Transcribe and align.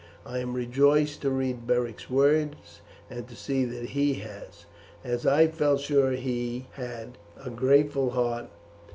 I 0.25 0.39
am 0.39 0.55
rejoiced 0.55 1.21
to 1.21 1.29
read 1.29 1.67
Beric's 1.67 2.09
words, 2.09 2.81
and 3.07 3.27
to 3.27 3.35
see 3.35 3.65
that 3.65 3.89
he 3.89 4.15
has, 4.15 4.65
as 5.03 5.27
I 5.27 5.47
felt 5.47 5.79
sure 5.79 6.13
he 6.13 6.65
had, 6.71 7.19
a 7.39 7.51
grateful 7.51 8.09
heart. 8.09 8.47